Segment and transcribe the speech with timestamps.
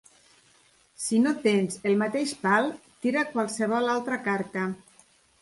[1.03, 2.71] Si no tens el mateix pal,
[3.05, 4.67] tira qualsevol altra carta.